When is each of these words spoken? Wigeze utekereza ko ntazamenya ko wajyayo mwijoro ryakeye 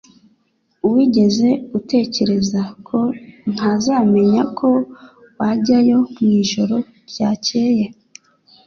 Wigeze 0.91 1.49
utekereza 1.77 2.61
ko 2.87 2.99
ntazamenya 3.53 4.41
ko 4.57 4.69
wajyayo 5.39 5.97
mwijoro 6.21 6.75
ryakeye 7.09 7.85